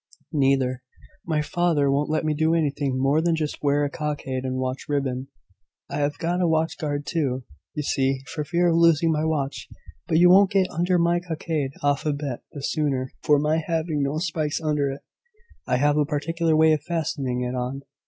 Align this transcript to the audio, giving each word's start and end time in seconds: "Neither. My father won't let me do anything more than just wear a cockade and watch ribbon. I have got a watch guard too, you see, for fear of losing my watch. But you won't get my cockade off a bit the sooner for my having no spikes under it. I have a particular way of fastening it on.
"Neither. 0.33 0.81
My 1.27 1.43
father 1.43 1.91
won't 1.91 2.09
let 2.09 2.25
me 2.25 2.33
do 2.33 2.55
anything 2.55 2.97
more 2.99 3.21
than 3.21 3.35
just 3.35 3.61
wear 3.61 3.83
a 3.85 3.89
cockade 3.91 4.45
and 4.45 4.57
watch 4.57 4.89
ribbon. 4.89 5.27
I 5.91 5.97
have 5.99 6.17
got 6.17 6.41
a 6.41 6.47
watch 6.47 6.79
guard 6.79 7.05
too, 7.05 7.43
you 7.75 7.83
see, 7.83 8.21
for 8.33 8.43
fear 8.43 8.69
of 8.69 8.77
losing 8.77 9.11
my 9.11 9.23
watch. 9.23 9.67
But 10.07 10.17
you 10.17 10.31
won't 10.31 10.49
get 10.49 10.69
my 10.97 11.19
cockade 11.19 11.73
off 11.83 12.03
a 12.07 12.13
bit 12.13 12.39
the 12.51 12.63
sooner 12.63 13.11
for 13.21 13.37
my 13.37 13.57
having 13.59 14.01
no 14.01 14.17
spikes 14.17 14.59
under 14.59 14.89
it. 14.89 15.01
I 15.67 15.77
have 15.77 15.97
a 15.97 16.05
particular 16.05 16.55
way 16.55 16.73
of 16.73 16.81
fastening 16.81 17.41
it 17.43 17.53
on. 17.53 17.83